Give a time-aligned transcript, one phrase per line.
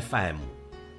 [0.00, 0.36] FM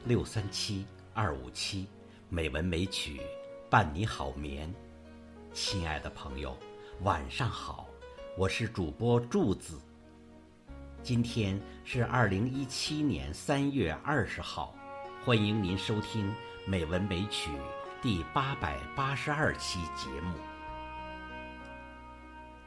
[0.05, 1.87] 六三七二五七，
[2.29, 3.19] 美文美曲
[3.67, 4.71] 伴你好眠。
[5.53, 6.55] 亲爱的朋友，
[7.01, 7.87] 晚上好，
[8.37, 9.79] 我是主播柱子。
[11.01, 14.75] 今天是二零一七年三月二十号，
[15.25, 16.29] 欢迎您收听
[16.67, 17.49] 《美文美曲》
[18.03, 20.35] 第八百八十二期节目。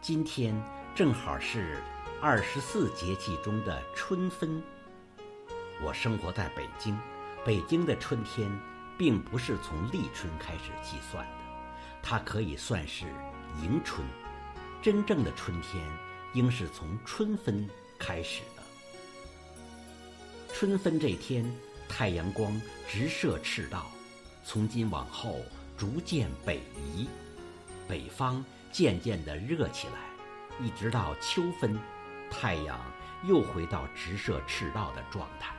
[0.01, 0.60] 今天
[0.96, 1.80] 正好是
[2.20, 4.60] 二十四节气中的春分。
[5.83, 6.98] 我生活在北京，
[7.45, 8.51] 北京的春天
[8.96, 11.45] 并不是从立春开始计算的，
[12.02, 13.06] 它可以算是
[13.62, 14.06] 迎春。
[14.80, 15.82] 真正的春天
[16.34, 18.63] 应是从春分开始的。
[20.52, 21.45] 春分这天，
[21.88, 23.91] 太阳光直射赤道，
[24.45, 25.41] 从今往后
[25.76, 27.09] 逐渐北移，
[27.88, 31.79] 北方渐渐地热起来，一直到秋分，
[32.30, 32.79] 太阳
[33.24, 35.54] 又回到直射赤道的状态。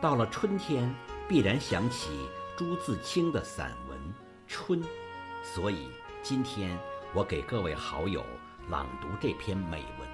[0.00, 0.94] 到了春天，
[1.28, 2.10] 必然想起
[2.56, 3.98] 朱自清的散文
[4.46, 4.80] 《春》，
[5.42, 5.88] 所以
[6.22, 6.78] 今天
[7.12, 8.24] 我给各位好友
[8.68, 10.08] 朗读这篇美文。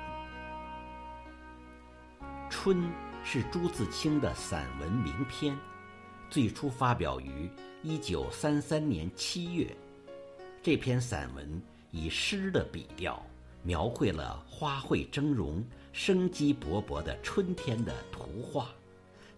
[2.48, 2.78] 《春》
[3.22, 5.54] 是朱自清的散文名篇，
[6.30, 7.50] 最初发表于
[7.82, 9.66] 一九三三年七月。
[10.62, 13.22] 这篇散文以诗的笔调，
[13.62, 15.62] 描绘了花卉峥嵘、
[15.92, 18.70] 生机勃勃的春天的图画。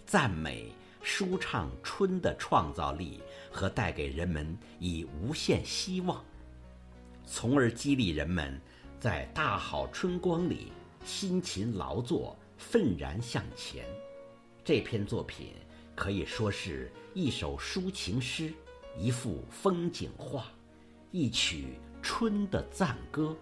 [0.06, 6.24] 赞美、舒畅春的创造力和带给人们以无限希望，
[7.26, 8.60] 从而激励人们
[9.00, 10.70] 在大好春光里
[11.04, 13.84] 辛勤劳作、奋然向前。
[14.64, 15.48] 这篇作品
[15.96, 18.52] 可以说是一首抒情诗，
[18.96, 20.46] 一幅风景画，
[21.10, 23.36] 一曲春的赞歌。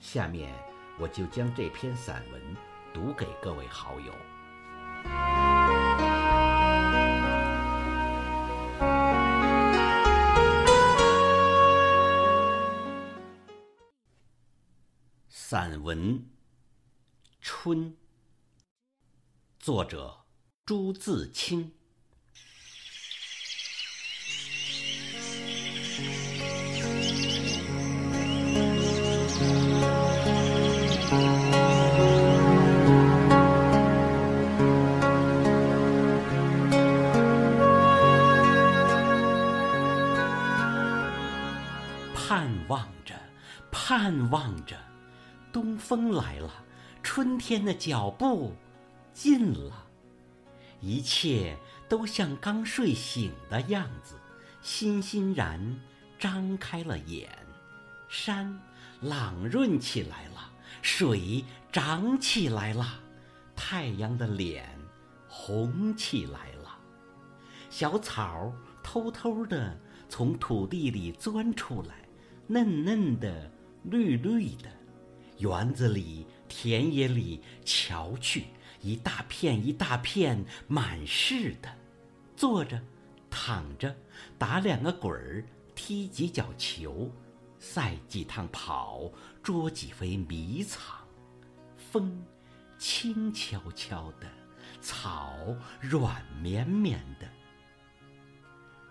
[0.00, 0.50] 下面
[0.98, 2.40] 我就将这篇散文
[2.94, 4.12] 读给各位好友。
[15.46, 15.98] 散文
[17.42, 17.78] 《春》，
[19.58, 20.24] 作者
[20.64, 21.70] 朱自清。
[42.14, 43.14] 盼望着，
[43.70, 44.93] 盼望着。
[45.54, 46.52] 东风来了，
[47.00, 48.52] 春天的脚步
[49.12, 49.86] 近了，
[50.80, 51.56] 一切
[51.88, 54.16] 都像刚睡醒的样子，
[54.60, 55.80] 欣欣然
[56.18, 57.30] 张开了眼。
[58.08, 58.60] 山
[59.00, 60.50] 朗润起来了，
[60.82, 63.00] 水涨起来了，
[63.54, 64.68] 太阳的脸
[65.28, 66.76] 红起来了，
[67.70, 69.78] 小草偷偷的
[70.08, 71.94] 从土地里钻出来，
[72.48, 73.48] 嫩嫩的，
[73.84, 74.68] 绿绿的。
[75.38, 78.44] 园子里、田野里，瞧去，
[78.80, 81.68] 一大片一大片，满是的，
[82.36, 82.80] 坐着、
[83.28, 83.94] 躺着，
[84.38, 85.44] 打两个滚儿，
[85.74, 87.10] 踢几脚球，
[87.58, 89.10] 赛几趟跑，
[89.42, 90.80] 捉几回迷藏。
[91.76, 92.24] 风
[92.78, 94.28] 轻悄悄的，
[94.80, 95.34] 草
[95.80, 97.28] 软绵绵的。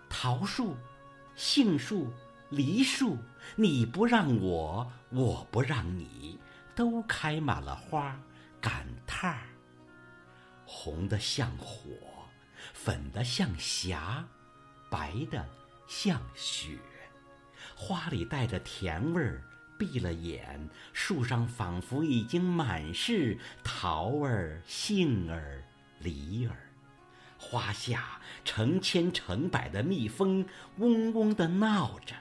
[0.08, 0.74] 桃树、
[1.34, 2.12] 杏树。
[2.54, 3.18] 梨树，
[3.56, 6.38] 你不让我，我不让你，
[6.74, 8.16] 都开满了花，
[8.60, 9.40] 赶趟儿。
[10.64, 11.90] 红的像火，
[12.72, 14.24] 粉的像霞，
[14.88, 15.44] 白的
[15.88, 16.78] 像雪。
[17.74, 19.42] 花里带着甜味儿，
[19.76, 25.64] 闭了眼，树上仿佛已经满是桃儿、杏儿、
[25.98, 26.56] 梨儿。
[27.36, 30.46] 花下成千成百的蜜蜂，
[30.78, 32.14] 嗡嗡地闹着。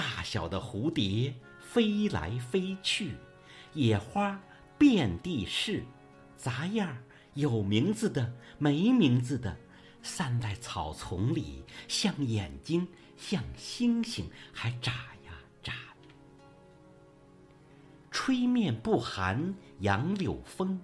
[0.00, 3.16] 大小的蝴蝶飞来飞去，
[3.74, 4.40] 野花
[4.78, 5.84] 遍地是，
[6.38, 7.04] 杂样儿
[7.34, 9.54] 有名字的没名字的，
[10.02, 12.88] 散在草丛里，像眼睛，
[13.18, 14.90] 像星星，还眨
[15.26, 15.74] 呀眨。
[18.10, 20.80] 吹面不寒杨柳风，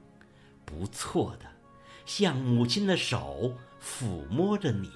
[0.67, 1.51] 不错的，
[2.05, 4.93] 像母亲的手抚摸着你。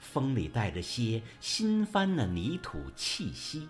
[0.00, 3.68] 风里带着些新翻的泥土气息，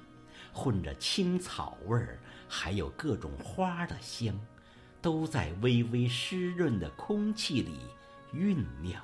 [0.53, 2.19] 混着青草味儿，
[2.49, 4.35] 还有各种花的香，
[5.03, 7.81] 都在微微湿润的空气里
[8.32, 9.03] 酝酿。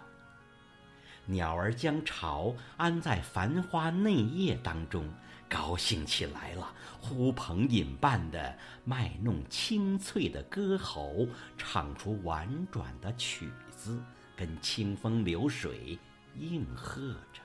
[1.27, 5.13] 鸟儿将巢安在繁花嫩叶当中，
[5.49, 11.27] 高兴起来了，呼朋引伴的卖弄清脆的歌喉，
[11.59, 14.01] 唱出婉转的曲子，
[14.37, 15.99] 跟清风流水
[16.39, 17.41] 应和着。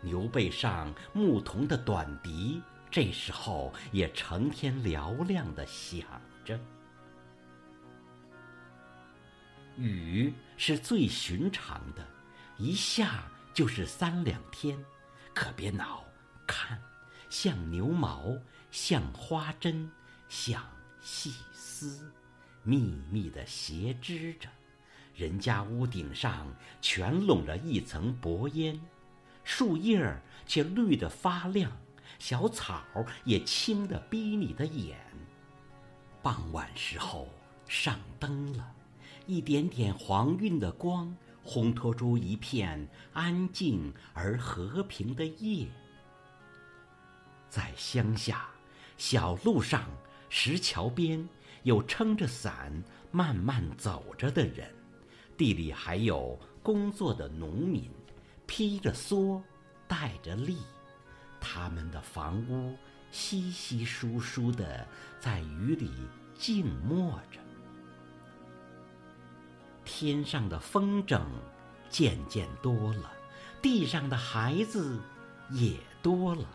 [0.00, 6.00] 牛背上牧童的短笛，这时候也成天嘹亮的响
[6.44, 6.60] 着。
[9.76, 12.06] 雨是最寻常的，
[12.58, 14.78] 一下就是三两天，
[15.34, 16.04] 可别恼。
[16.46, 16.80] 看，
[17.30, 18.36] 像牛毛，
[18.70, 19.90] 像花针，
[20.28, 20.62] 像
[21.00, 22.12] 细丝，
[22.62, 24.48] 密密的斜织着。
[25.14, 26.46] 人家屋顶上
[26.80, 28.80] 全笼着一层薄烟，
[29.44, 31.70] 树叶儿却绿得发亮，
[32.18, 32.82] 小草
[33.24, 34.98] 也青得逼你的眼。
[36.22, 37.28] 傍晚时候
[37.68, 38.74] 上灯了，
[39.26, 41.14] 一点点黄晕的光，
[41.44, 45.68] 烘托出一片安静而和平的夜。
[47.48, 48.48] 在乡下，
[48.96, 49.88] 小路上、
[50.28, 51.28] 石桥边，
[51.62, 52.72] 有撑着伞
[53.12, 54.66] 慢慢走着的人；
[55.36, 57.90] 地里还有工作的农民，
[58.46, 59.42] 披着蓑，
[59.88, 60.56] 带着笠。
[61.40, 62.74] 他们的房屋
[63.10, 64.86] 稀稀疏疏的，
[65.20, 65.90] 在雨里
[66.38, 67.38] 静默着。
[69.84, 71.20] 天上的风筝
[71.90, 73.12] 渐渐多了，
[73.60, 74.98] 地上的孩子
[75.50, 76.46] 也多了。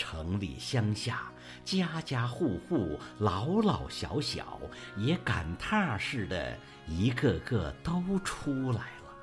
[0.00, 1.30] 城里乡下，
[1.62, 4.58] 家家户户，老老小小，
[4.96, 6.56] 也赶趟似的，
[6.88, 9.14] 一个个都出来了，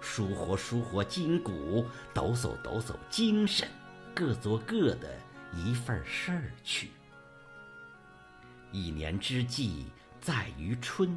[0.00, 3.68] 舒活舒活筋骨，抖擞抖擞精神，
[4.12, 5.16] 各做各的
[5.52, 6.90] 一份事儿去。
[8.72, 9.86] 一年之计
[10.20, 11.16] 在于春，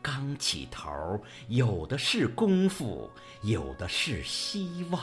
[0.00, 3.10] 刚起头，有的是功夫，
[3.42, 5.02] 有的是希望。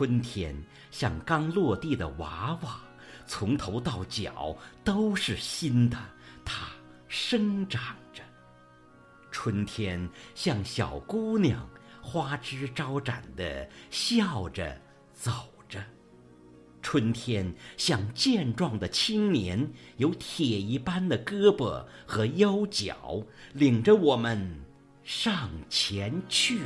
[0.00, 0.56] 春天
[0.90, 2.80] 像刚落地的娃娃，
[3.26, 5.98] 从头到脚都是新的，
[6.42, 6.68] 它
[7.06, 8.22] 生长着。
[9.30, 11.68] 春天像小姑娘，
[12.00, 14.74] 花枝招展的笑着
[15.12, 15.30] 走
[15.68, 15.78] 着。
[16.80, 23.22] 春天像健壮的青年，有铁一般的胳膊和腰脚，
[23.52, 24.64] 领着我们
[25.04, 26.60] 上前去。